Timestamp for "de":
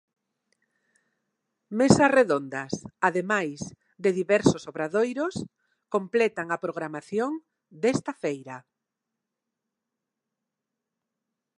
4.03-4.09